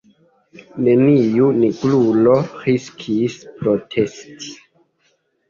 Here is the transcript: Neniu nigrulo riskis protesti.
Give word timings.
Neniu 0.85 1.49
nigrulo 1.57 2.33
riskis 2.65 3.37
protesti. 3.61 4.51